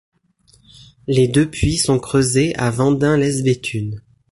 [1.05, 4.01] Les deux puits sont creusés à Vendin-lès-Béthune.